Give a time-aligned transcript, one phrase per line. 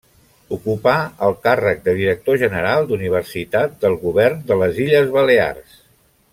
[0.55, 0.93] Ocupà
[1.27, 5.81] el càrrec de Director general d’Universitat del Govern de les Illes Balears.